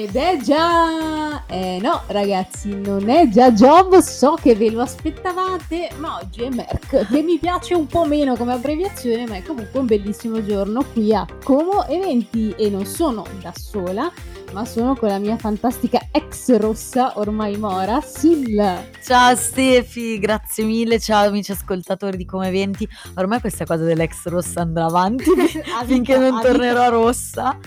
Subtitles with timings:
[0.00, 1.44] Ed è già...
[1.46, 6.48] Eh no ragazzi, non è già Job, so che ve lo aspettavate, ma oggi è
[6.48, 10.82] Merck, che mi piace un po' meno come abbreviazione, ma è comunque un bellissimo giorno
[10.94, 14.10] qui a Como Eventi e non sono da sola,
[14.52, 18.56] ma sono con la mia fantastica ex rossa, ormai mora, Sil.
[19.04, 22.88] Ciao Stefi, grazie mille, ciao amici ascoltatori di Come Eventi.
[23.16, 25.30] Ormai questa cosa dell'ex rossa andrà avanti
[25.84, 27.58] finché non tornerò rossa.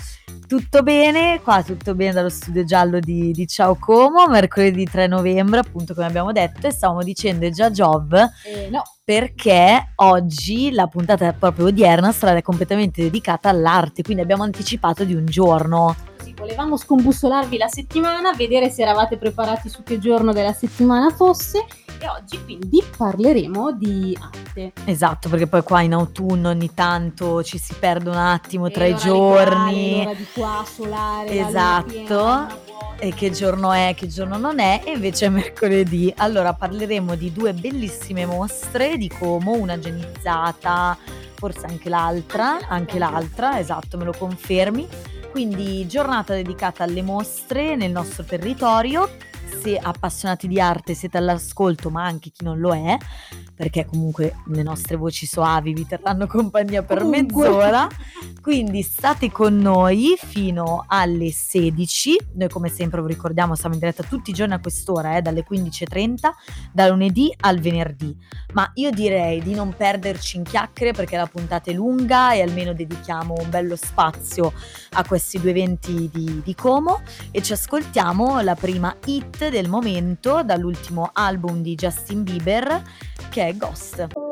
[0.47, 5.59] Tutto bene, qua tutto bene dallo studio giallo di, di, Ciao Como, mercoledì 3 novembre,
[5.59, 8.13] appunto come abbiamo detto, e stavamo dicendo è già Job.
[8.45, 8.83] Eh, no.
[9.03, 15.25] Perché oggi la puntata proprio odierna sarà completamente dedicata all'arte, quindi abbiamo anticipato di un
[15.25, 15.95] giorno.
[16.21, 21.65] Sì, volevamo scombussolarvi la settimana, vedere se eravate preparati su che giorno della settimana fosse
[21.99, 24.73] e oggi quindi parleremo di arte.
[24.85, 28.95] Esatto, perché poi qua in autunno ogni tanto ci si perde un attimo tra i
[28.95, 30.03] giorni.
[30.03, 32.61] L'ora di qua, solare, esatto.
[32.99, 36.13] E che giorno è, che giorno non è, e invece è mercoledì.
[36.17, 40.97] Allora parleremo di due bellissime mostre di Como, una genizzata,
[41.35, 44.87] forse anche l'altra, anche l'altra, esatto, me lo confermi.
[45.31, 49.09] Quindi giornata dedicata alle mostre nel nostro territorio
[49.63, 52.97] se appassionati di arte siete all'ascolto, ma anche chi non lo è,
[53.55, 57.47] perché comunque le nostre voci soavi vi terranno compagnia per comunque.
[57.47, 57.87] mezz'ora.
[58.41, 62.19] Quindi state con noi fino alle 16.
[62.33, 65.45] Noi come sempre vi ricordiamo siamo in diretta tutti i giorni a quest'ora, eh, dalle
[65.49, 66.15] 15.30,
[66.71, 68.15] da lunedì al venerdì.
[68.53, 72.73] Ma io direi di non perderci in chiacchiere perché la puntata è lunga e almeno
[72.73, 74.51] dedichiamo un bello spazio
[74.91, 77.01] a questi due eventi di, di Como
[77.31, 82.81] e ci ascoltiamo la prima hit del momento dall'ultimo album di Justin Bieber
[83.33, 84.22] che è Ghost.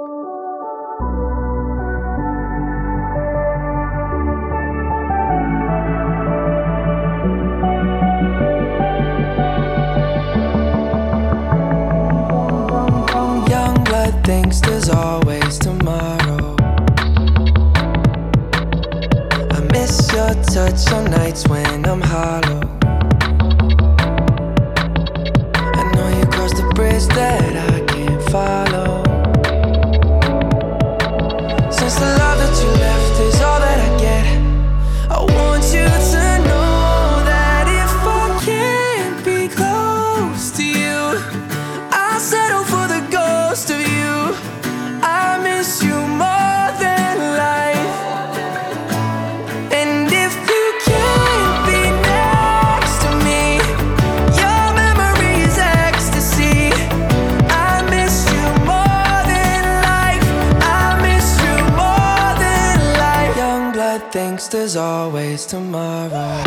[64.81, 66.41] Always tomorrow.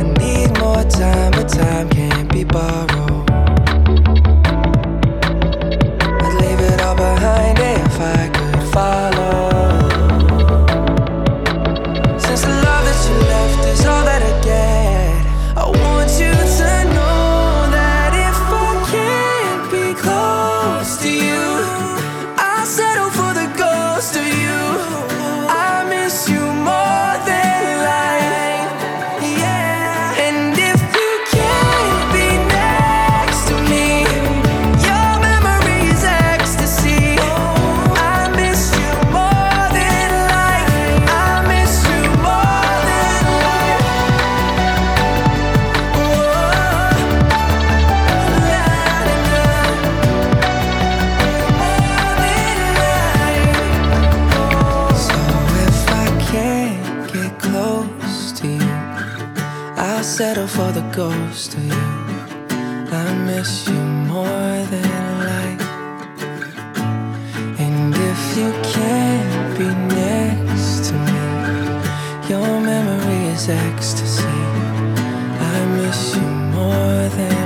[0.00, 2.89] I need more time, but time can't be borrowed.
[60.00, 61.74] I'll settle for the ghost of you.
[62.90, 64.88] I miss you more than
[65.28, 65.60] life.
[67.60, 74.40] And if you can't be next to me, your memory is ecstasy.
[75.52, 76.22] I miss you
[76.56, 77.39] more than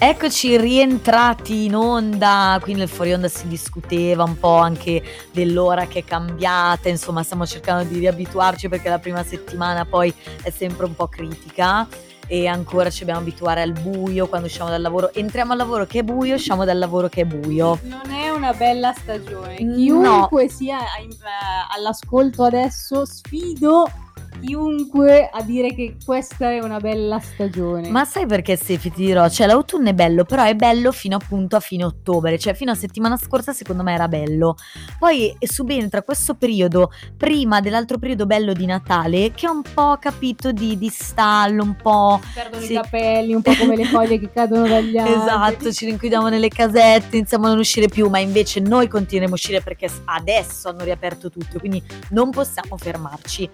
[0.00, 5.02] Eccoci rientrati in onda, qui nel fuori onda si discuteva un po' anche
[5.32, 10.50] dell'ora che è cambiata, insomma stiamo cercando di riabituarci perché la prima settimana poi è
[10.50, 11.88] sempre un po' critica
[12.28, 15.98] e ancora ci dobbiamo abituare al buio quando usciamo dal lavoro, entriamo al lavoro che
[15.98, 17.80] è buio, usciamo dal lavoro che è buio.
[17.82, 19.58] Non è una bella stagione.
[19.60, 19.74] No.
[19.74, 23.90] Chiunque sia in- eh, all'ascolto adesso, sfido
[24.40, 27.88] chiunque a dire che questa è una bella stagione.
[27.88, 29.28] Ma sai perché Stefi ti dirò?
[29.28, 32.74] Cioè l'autunno è bello, però è bello fino appunto a fine ottobre, cioè fino a
[32.74, 34.56] settimana scorsa secondo me era bello.
[34.98, 40.52] Poi subentra questo periodo prima dell'altro periodo bello di Natale che è un po' capito
[40.52, 42.20] di, di stallo, un po'...
[42.22, 42.72] Si perdono sì.
[42.72, 45.20] i capelli, un po' come le foglie che cadono dagli alberi.
[45.20, 49.36] Esatto, ci rinchiudiamo nelle casette, iniziamo a non uscire più, ma invece noi continueremo a
[49.36, 53.50] uscire perché adesso hanno riaperto tutto, quindi non possiamo fermarci.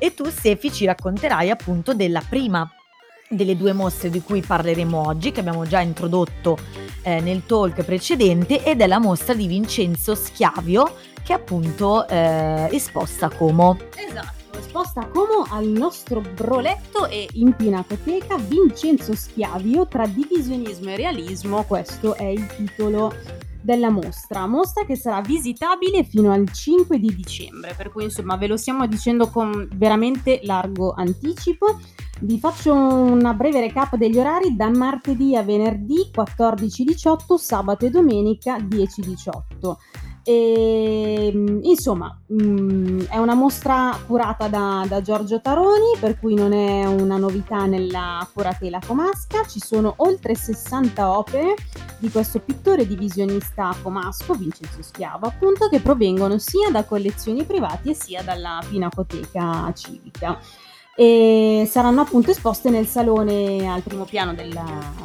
[0.00, 2.68] E tu, Stefi, ci racconterai appunto della prima
[3.30, 6.58] delle due mostre di cui parleremo oggi, che abbiamo già introdotto
[7.02, 10.92] eh, nel talk precedente, ed è la mostra di Vincenzo Schiavio,
[11.22, 13.78] che è appunto eh, esposta a Como.
[13.94, 20.96] Esatto, esposta a Como al nostro broletto e in pinacoteca Vincenzo Schiavio tra divisionismo e
[20.96, 23.14] realismo, questo è il titolo
[23.68, 28.46] della mostra, mostra che sarà visitabile fino al 5 di dicembre, per cui insomma ve
[28.46, 31.78] lo stiamo dicendo con veramente largo anticipo.
[32.20, 38.56] Vi faccio una breve recap degli orari da martedì a venerdì 14-18, sabato e domenica
[38.56, 39.76] 10-18.
[40.28, 41.30] E,
[41.62, 47.16] insomma, mh, è una mostra curata da, da, Giorgio Taroni, per cui non è una
[47.16, 49.46] novità nella curatela comasca.
[49.46, 51.54] Ci sono oltre 60 opere
[51.96, 58.20] di questo pittore divisionista comasco, Vincenzo Schiavo, appunto, che provengono sia da collezioni private sia
[58.22, 60.38] dalla Pinacoteca Civica
[60.94, 64.52] e saranno appunto esposte nel salone al primo piano del,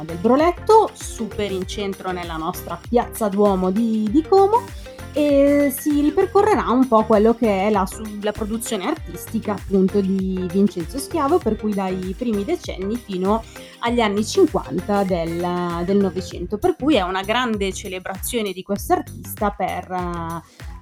[0.02, 6.70] del Broletto, super in centro nella nostra piazza Duomo di, di Como e si ripercorrerà
[6.70, 7.86] un po' quello che è la,
[8.20, 13.44] la, produzione artistica appunto di Vincenzo Schiavo, per cui dai primi decenni fino
[13.78, 19.88] agli anni 50 del Novecento, per cui è una grande celebrazione di questo artista per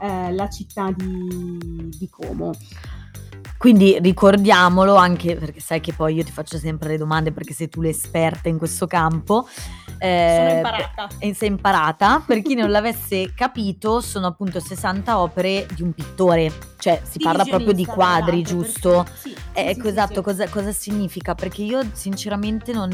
[0.00, 2.52] eh, la città di, di Como.
[3.62, 7.68] Quindi ricordiamolo anche perché sai che poi io ti faccio sempre le domande perché sei
[7.68, 9.46] tu l'esperta in questo campo.
[9.98, 11.08] Eh, sono imparata.
[11.20, 12.24] E sei imparata.
[12.26, 16.52] Per chi non l'avesse capito, sono appunto 60 opere di un pittore.
[16.76, 19.04] Cioè si parla proprio di quadri, giusto?
[19.04, 20.22] Perché, sì, eh, sì, ecco sì, esatto.
[20.22, 21.36] Cosa, cosa significa?
[21.36, 22.90] Perché io sinceramente non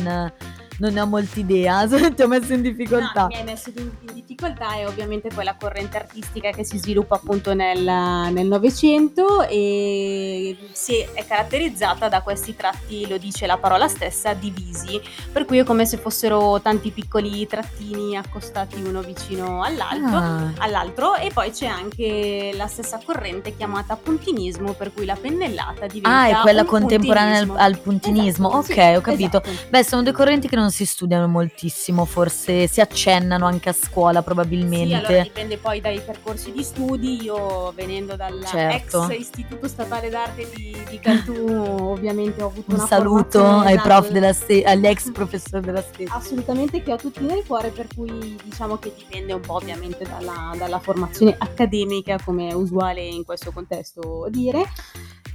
[0.79, 3.23] non ne ho molta idea, ti ho messo in difficoltà.
[3.23, 7.17] No, mi hai messo in, in difficoltà è ovviamente quella corrente artistica che si sviluppa
[7.17, 14.35] appunto nel Novecento e si è caratterizzata da questi tratti, lo dice la parola stessa,
[14.35, 15.01] divisi,
[15.33, 20.53] per cui è come se fossero tanti piccoli trattini accostati uno vicino all'altro, Ah.
[20.59, 26.09] all'altro e poi c'è anche la stessa corrente chiamata puntinismo, per cui la pennellata diventa
[26.19, 27.57] Ah, è quella contemporanea al, puntinismo.
[27.65, 28.49] al puntinismo.
[28.49, 29.43] Esatto, ok, sì, ho capito.
[29.43, 29.67] esatto.
[29.71, 34.19] Beh, sono due correnti che non si studiano moltissimo, forse si accennano anche a scuola
[34.19, 34.95] Sì, probabilmente.
[34.95, 37.23] allora dipende poi dai percorsi di studi.
[37.23, 39.09] Io venendo dal Certo.
[39.09, 44.11] ex Istituto Statale d'Arte di, di Cantù, ovviamente ho avuto Un saluto ai esatto, prof
[44.11, 46.15] della ste- agli ex professori della stessa.
[46.15, 50.55] Assolutamente che ho tutti nel cuore, per cui diciamo che dipende un po' ovviamente dalla,
[50.57, 54.65] dalla formazione accademica, come è usuale in questo contesto dire.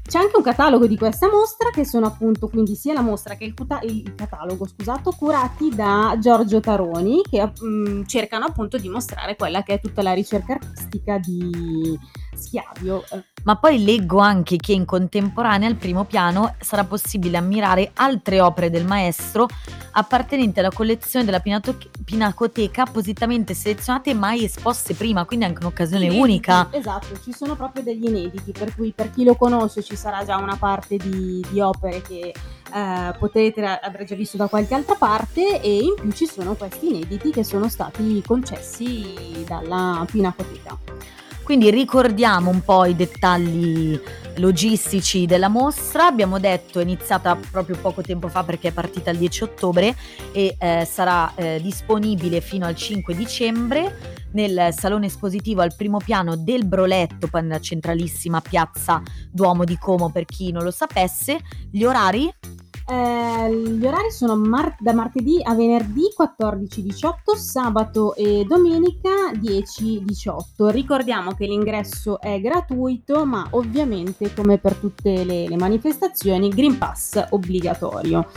[0.05, 3.45] C'è anche un catalogo di questa mostra che sono appunto quindi sia la mostra che
[3.45, 9.37] il, cuta- il catalogo, scusato, curati da Giorgio Taroni che mm, cercano appunto di mostrare
[9.37, 11.97] quella che è tutta la ricerca artistica di
[12.35, 13.03] Schiavio.
[13.11, 18.39] Eh, Ma poi leggo anche che in contemporanea al primo piano sarà possibile ammirare altre
[18.41, 19.47] opere del maestro
[19.93, 26.05] appartenenti alla collezione della Pinato- Pinacoteca appositamente selezionate e mai esposte prima, quindi anche un'occasione
[26.05, 26.67] inediti, unica.
[26.71, 30.37] Esatto, ci sono proprio degli inediti, per cui per chi lo conosce ci sarà già
[30.37, 32.33] una parte di, di opere che
[32.73, 36.87] eh, potete aver già visto da qualche altra parte e in più ci sono questi
[36.89, 40.77] inediti che sono stati concessi dalla Pinacoteca.
[41.43, 43.99] Quindi ricordiamo un po' i dettagli
[44.37, 46.05] logistici della mostra.
[46.05, 49.95] Abbiamo detto è iniziata proprio poco tempo fa perché è partita il 10 ottobre
[50.31, 56.35] e eh, sarà eh, disponibile fino al 5 dicembre nel salone espositivo al primo piano
[56.35, 61.39] del Broletto, nella centralissima piazza Duomo di Como per chi non lo sapesse.
[61.69, 62.33] Gli orari?
[62.85, 70.69] Eh, gli orari sono mar- da martedì a venerdì 14-18, sabato e domenica 10-18.
[70.69, 77.27] Ricordiamo che l'ingresso è gratuito, ma ovviamente come per tutte le, le manifestazioni, Green Pass
[77.29, 78.27] obbligatorio.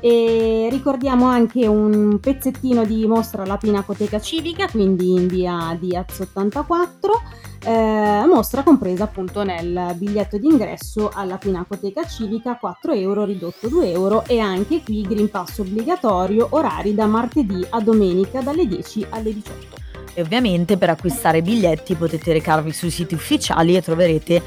[0.00, 7.22] E ricordiamo anche un pezzettino di mostra alla Pinacoteca Civica, quindi in via Diaz 84,
[7.64, 14.24] eh, mostra compresa appunto nel biglietto d'ingresso alla Pinacoteca Civica 4 euro ridotto 2 euro
[14.26, 19.84] e anche qui Green Pass obbligatorio orari da martedì a domenica dalle 10 alle 18.
[20.14, 24.42] E ovviamente per acquistare biglietti potete recarvi sui siti ufficiali e troverete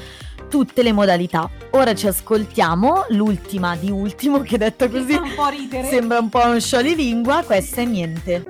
[0.50, 1.48] tutte le modalità.
[1.70, 5.88] Ora ci ascoltiamo l'ultima di ultimo che detta così un po' ridere.
[5.88, 8.44] sembra un po' un sciolilingua, questa è niente.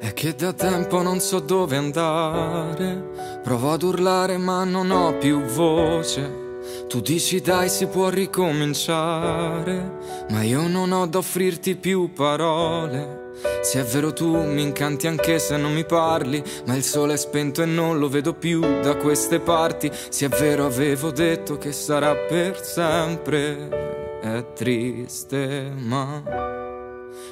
[0.00, 3.40] È che da tempo non so dove andare.
[3.42, 6.46] Provo ad urlare ma non ho più voce.
[6.88, 9.98] Tu dici dai si può ricominciare,
[10.30, 13.27] ma io non ho da offrirti più parole.
[13.62, 17.16] Se è vero tu mi incanti anche se non mi parli, ma il sole è
[17.16, 19.90] spento e non lo vedo più da queste parti.
[20.08, 26.22] Se è vero avevo detto che sarà per sempre, è triste ma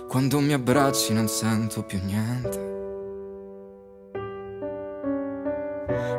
[0.08, 2.75] quando mi abbracci non sento più niente.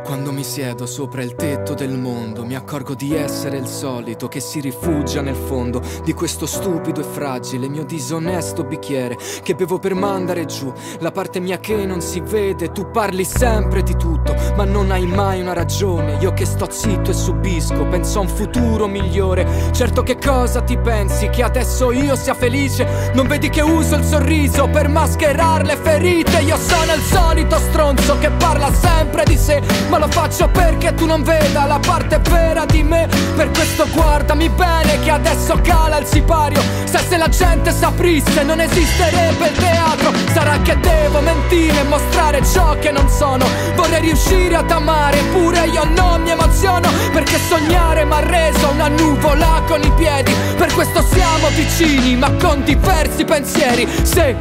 [0.08, 4.40] Quando mi siedo sopra il tetto del mondo, mi accorgo di essere il solito che
[4.40, 9.96] si rifugia nel fondo di questo stupido e fragile mio disonesto bicchiere che bevo per
[9.96, 12.72] mandare giù la parte mia che non si vede.
[12.72, 16.18] Tu parli sempre di tutto, ma non hai mai una ragione.
[16.20, 19.46] Io che sto zitto e subisco, penso a un futuro migliore.
[19.72, 21.30] Certo che cosa ti pensi?
[21.30, 23.12] Che adesso io sia felice?
[23.14, 26.40] Non vedi che uso il sorriso per mascherare le ferite?
[26.40, 31.06] Io sono il solito stronzo che parla sempre di sé, ma lo faccio perché tu
[31.06, 33.08] non veda la parte vera di me.
[33.36, 36.62] Per questo guardami bene che adesso cala il sipario.
[36.86, 40.12] Se, se la gente saprisse non esisterebbe il teatro.
[40.34, 43.46] Sarà che devo mentire e mostrare ciò che non sono.
[43.76, 46.90] Vorrei riuscire ad amare, eppure io non mi emoziono.
[47.12, 50.34] Perché sognare mi ha reso una nuvola con i piedi.
[50.58, 53.88] Per questo siamo vicini, ma con diversi pensieri.
[54.04, 54.36] Sì.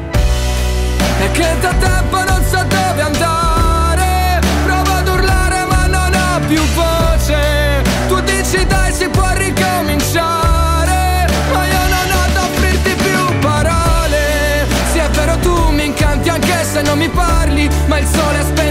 [1.19, 6.61] E che da tempo non so dove andare Provo ad urlare ma non ho più
[6.75, 14.67] voce Tu dici dai si può ricominciare Ma io non ho da offrirti più parole
[14.93, 18.43] Sì è vero tu mi incanti anche se non mi parli Ma il sole è
[18.43, 18.66] non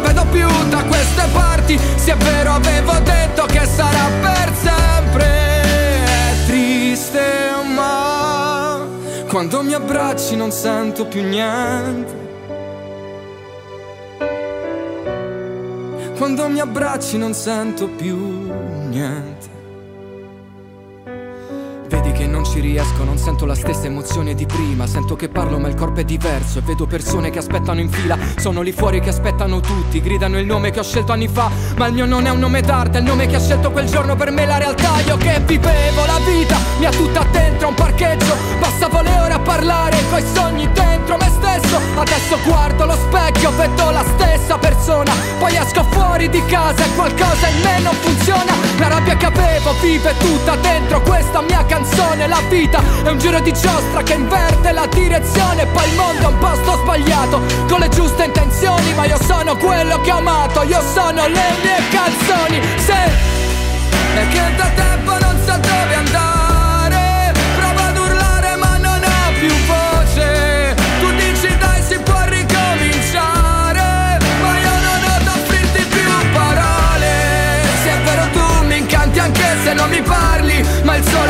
[0.00, 5.26] lo vedo più da queste parti Sì è vero avevo detto che sarà per sempre
[5.26, 7.20] È triste
[7.74, 8.10] ma
[9.30, 12.18] quando mi abbracci non sento più niente.
[16.16, 18.16] Quando mi abbracci non sento più
[18.88, 19.59] niente.
[22.20, 24.86] Che non ci riesco, non sento la stessa emozione di prima.
[24.86, 28.18] Sento che parlo ma il corpo è diverso e vedo persone che aspettano in fila.
[28.36, 31.50] Sono lì fuori che aspettano tutti, gridano il nome che ho scelto anni fa.
[31.78, 33.86] Ma il mio non è un nome d'arte, è il nome che ha scelto quel
[33.86, 35.00] giorno per me la realtà.
[35.06, 38.34] Io che vivevo la vita, mi ha tutta dentro un parcheggio.
[38.60, 41.16] Passavo le ore a parlare coi sogni dentro
[41.50, 41.80] stesso.
[41.96, 45.12] Adesso guardo lo specchio, vedo la stessa persona.
[45.38, 48.52] Poi esco fuori di casa e qualcosa in me non funziona.
[48.78, 52.26] La rabbia che avevo vive tutta dentro questa mia canzone.
[52.26, 55.66] La vita è un giro di giostra che inverte la direzione.
[55.66, 58.94] Poi il mondo è un posto sbagliato, con le giuste intenzioni.
[58.94, 62.60] Ma io sono quello che ho amato, io sono le mie canzoni.
[62.76, 62.94] Se
[64.14, 66.29] è che da tempo non so dove andare.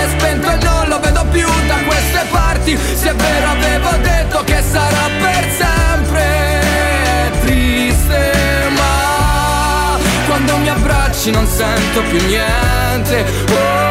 [0.01, 2.79] È spento e non lo vedo più da queste parti.
[2.95, 6.63] Se è vero avevo detto che sarà per sempre.
[7.43, 8.33] Triste
[8.77, 13.25] ma quando mi abbracci non sento più niente.
[13.51, 13.91] Oh,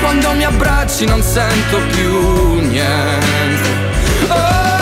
[0.00, 3.68] quando mi abbracci non sento più niente.
[4.28, 4.77] È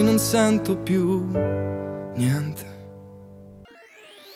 [0.00, 1.26] abbracci non sento più
[2.16, 2.68] niente.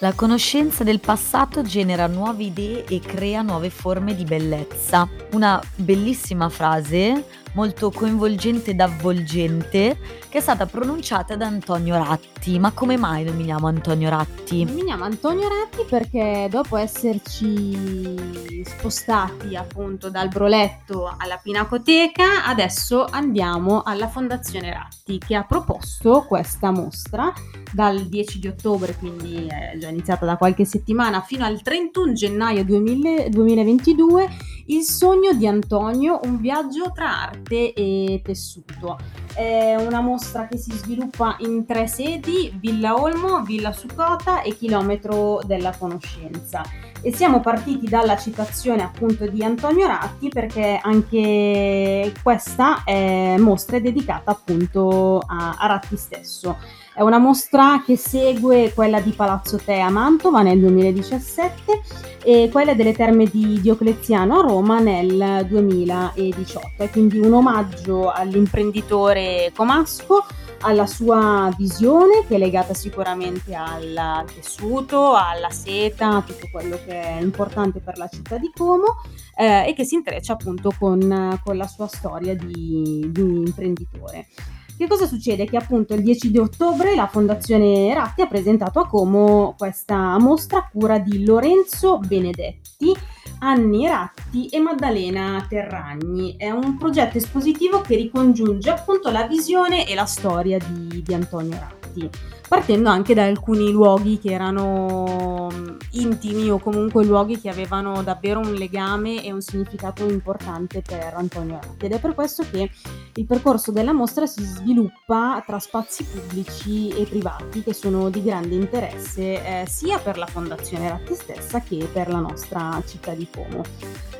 [0.00, 5.08] La conoscenza del passato genera nuove idee e crea nuove forme di bellezza.
[5.32, 7.24] Una bellissima frase,
[7.54, 12.58] molto coinvolgente ed avvolgente, che è stata pronunciata da Antonio Ratti.
[12.58, 14.64] Ma come mai nominiamo Antonio Ratti?
[14.64, 24.08] Nominiamo Antonio Ratti perché dopo esserci spostati appunto dal Broletto alla Pinacoteca, adesso andiamo alla
[24.08, 27.32] Fondazione Ratti che ha proposto questa mostra
[27.72, 32.64] dal 10 di ottobre, quindi è già iniziata da qualche settimana, fino al 31 gennaio
[32.64, 34.28] 2000 2022,
[34.66, 38.98] Il sogno di Antonio, un viaggio tra arte e tessuto.
[39.34, 45.42] È una mostra che si sviluppa in tre sedi, Villa Olmo, Villa Sucota e Chilometro
[45.44, 46.62] della Conoscenza.
[47.02, 54.30] E siamo partiti dalla citazione appunto di Antonio Ratti perché anche questa è mostra dedicata
[54.30, 56.56] appunto a, a Ratti stesso.
[56.94, 61.80] È una mostra che segue quella di Palazzo Te a Mantova nel 2017
[62.22, 66.84] e quella delle terme di Diocleziano a Roma nel 2018.
[66.84, 70.24] È quindi un omaggio all'imprenditore comasco,
[70.60, 77.20] alla sua visione che è legata sicuramente al tessuto, alla seta, tutto quello che è
[77.20, 79.00] importante per la città di Como
[79.36, 84.28] eh, e che si intreccia appunto con, con la sua storia di, di imprenditore.
[84.76, 85.44] Che cosa succede?
[85.44, 90.58] Che appunto il 10 di ottobre la Fondazione Ratti ha presentato a Como questa mostra
[90.58, 92.92] a cura di Lorenzo Benedetti,
[93.38, 96.34] Anni Ratti e Maddalena Terragni.
[96.36, 101.56] È un progetto espositivo che ricongiunge appunto la visione e la storia di, di Antonio
[101.56, 102.10] Ratti
[102.46, 108.40] partendo anche da alcuni luoghi che erano mm, intimi o comunque luoghi che avevano davvero
[108.40, 112.70] un legame e un significato importante per Antonio Ratti ed è per questo che
[113.16, 118.56] il percorso della mostra si sviluppa tra spazi pubblici e privati che sono di grande
[118.56, 123.62] interesse eh, sia per la Fondazione Ratti stessa che per la nostra città di Como.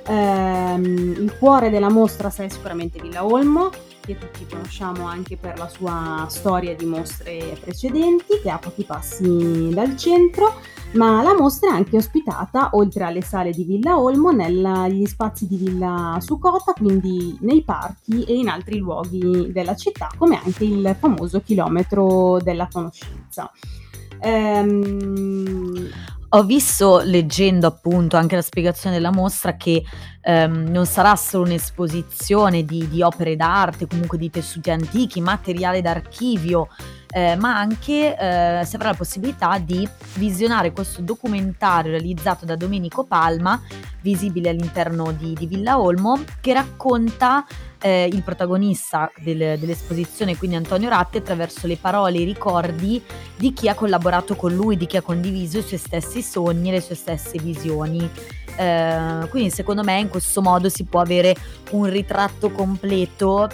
[0.06, 3.70] Ehm, il cuore della mostra sarà sicuramente Villa Olmo,
[4.04, 9.70] che tutti conosciamo anche per la sua storia di mostre precedenti, che ha pochi passi
[9.72, 10.60] dal centro,
[10.92, 15.56] ma la mostra è anche ospitata, oltre alle sale di Villa Olmo, negli spazi di
[15.56, 21.40] Villa Sucota, quindi nei parchi e in altri luoghi della città, come anche il famoso
[21.40, 23.50] chilometro della conoscenza.
[24.20, 25.88] Ehm,
[26.36, 29.84] ho visto, leggendo appunto anche la spiegazione della mostra, che
[30.20, 36.68] ehm, non sarà solo un'esposizione di, di opere d'arte, comunque di tessuti antichi, materiale d'archivio,
[37.10, 43.04] eh, ma anche eh, si avrà la possibilità di visionare questo documentario realizzato da Domenico
[43.04, 43.60] Palma,
[44.00, 47.46] visibile all'interno di, di Villa Olmo, che racconta
[47.84, 53.02] eh, il protagonista del, dell'esposizione, quindi Antonio Ratti, attraverso le parole e i ricordi
[53.36, 56.72] di chi ha collaborato con lui, di chi ha condiviso i suoi stessi sogni e
[56.72, 58.08] le sue stesse visioni.
[58.56, 61.36] Eh, quindi secondo me in questo modo si può avere
[61.72, 63.50] un ritratto completo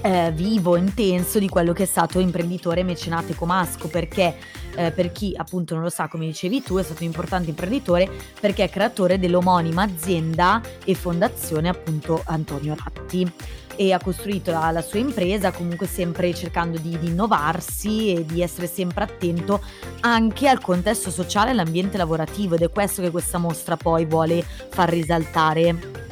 [0.00, 4.34] eh, vivo, intenso di quello che è stato imprenditore mecenate comasco, perché
[4.78, 8.08] eh, per chi appunto non lo sa, come dicevi tu, è stato un importante imprenditore
[8.40, 13.30] perché è creatore dell'omonima azienda e fondazione appunto Antonio Ratti
[13.74, 18.42] e ha costruito la, la sua impresa comunque sempre cercando di, di, innovarsi e di
[18.42, 19.60] essere sempre attento
[20.00, 24.42] anche al contesto sociale e all'ambiente lavorativo ed è questo che questa mostra poi vuole
[24.42, 26.07] far risaltare.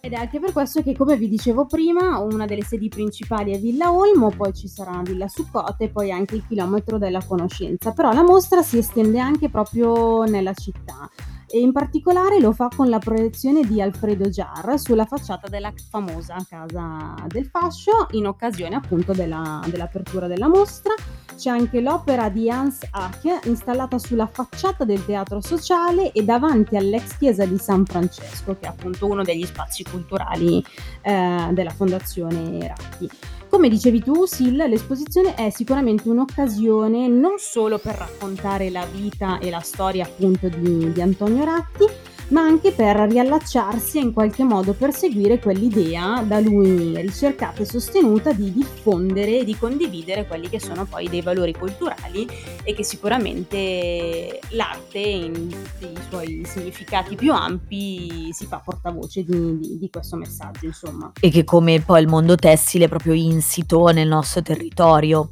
[0.00, 3.58] Ed è anche per questo che, come vi dicevo prima, una delle sedi principali è
[3.58, 7.92] Villa Olmo, poi ci sarà Villa Succote e poi anche il chilometro della conoscenza.
[7.92, 11.10] Però la mostra si estende anche proprio nella città
[11.50, 16.36] e in particolare lo fa con la proiezione di Alfredo Jar sulla facciata della famosa
[16.48, 20.94] Casa del Fascio in occasione appunto della, dell'apertura della mostra.
[21.36, 27.16] C'è anche l'opera di Hans Hack installata sulla facciata del teatro sociale e davanti all'ex
[27.16, 30.62] chiesa di San Francesco, che è appunto uno degli spazi culturali
[31.02, 33.08] eh, della Fondazione Ratti.
[33.48, 39.48] Come dicevi tu, Sil, l'esposizione è sicuramente un'occasione non solo per raccontare la vita e
[39.48, 41.84] la storia appunto di, di Antonio Ratti,
[42.28, 48.32] ma anche per riallacciarsi e in qualche modo perseguire quell'idea da lui ricercata e sostenuta
[48.32, 52.26] di diffondere e di condividere quelli che sono poi dei valori culturali
[52.62, 55.48] e che sicuramente l'arte in
[55.80, 61.12] i suoi significati più ampi si fa portavoce di, di, di questo messaggio insomma.
[61.20, 65.28] E che come poi il mondo tessile è proprio insito nel nostro territorio.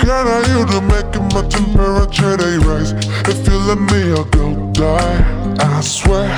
[0.00, 2.92] Can I you to make my temperature they rise?
[3.26, 5.56] If you let me, I'll go die.
[5.58, 6.28] I swear,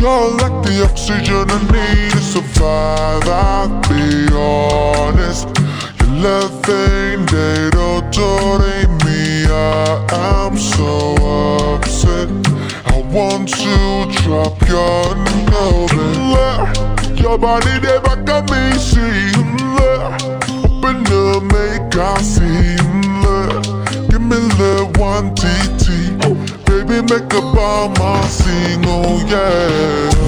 [0.00, 3.28] you're like the oxygen I need to survive.
[3.28, 5.48] I'll be honest.
[6.00, 8.02] Your love ain't dead or
[9.04, 9.46] me.
[9.46, 11.14] I am so
[11.74, 12.28] upset.
[12.86, 15.14] I want to drop your
[15.50, 15.92] nose.
[17.20, 19.21] Your body, they back at me, see.
[26.66, 30.21] Baby, make a bomb, I sing, oh yeah.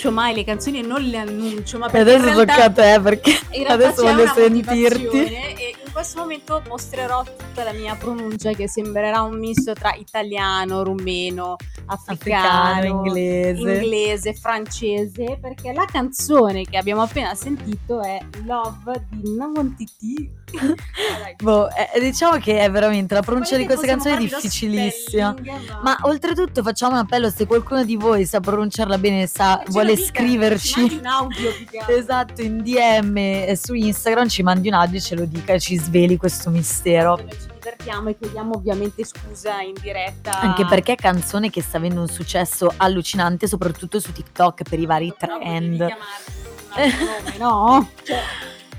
[0.00, 3.38] Disannuncio mai le canzoni e non le annuncio, ma perché adesso tocca a te perché
[3.66, 5.24] adesso voglio sentirti.
[5.24, 10.84] e in questo momento mostrerò tutta la mia pronuncia che sembrerà un misto tra italiano,
[10.84, 13.72] rumeno, africano, Africano, inglese.
[13.72, 20.38] inglese, francese, perché la canzone che abbiamo appena sentito è Love di Navon Titi.
[21.42, 25.34] Boh, eh, diciamo che è veramente la pronuncia di queste Possiamo canzoni è difficilissima.
[25.36, 29.72] spelling, Ma oltretutto facciamo un appello se qualcuno di voi sa pronunciarla bene, sa, lo
[29.72, 30.98] vuole dica, ci scriverci.
[31.00, 31.50] un audio.
[31.88, 35.76] Esatto, in DM su Instagram ci mandi un audio e ce lo dica e ci
[35.76, 37.18] sveli questo mistero.
[37.40, 40.40] Ci divertiamo e chiediamo ovviamente scusa in diretta.
[40.40, 44.86] Anche perché è canzone che sta avendo un successo allucinante, soprattutto su TikTok per i
[44.86, 45.78] vari Però trend.
[45.80, 47.90] nome, no?
[48.02, 48.18] Cioè,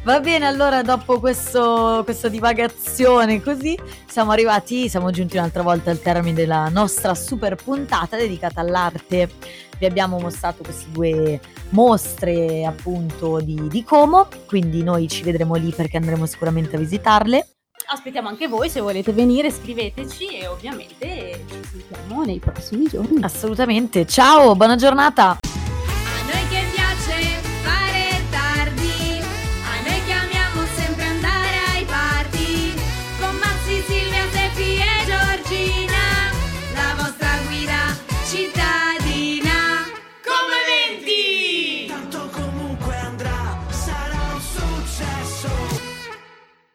[0.03, 6.01] Va bene, allora dopo questo, questa divagazione così siamo arrivati, siamo giunti un'altra volta al
[6.01, 9.29] termine della nostra super puntata dedicata all'arte.
[9.77, 15.71] Vi abbiamo mostrato queste due mostre appunto di, di Como, quindi noi ci vedremo lì
[15.71, 17.47] perché andremo sicuramente a visitarle.
[17.93, 23.21] Aspettiamo anche voi, se volete venire scriveteci e ovviamente ci sentiamo nei prossimi giorni.
[23.21, 25.50] Assolutamente, ciao, buona giornata!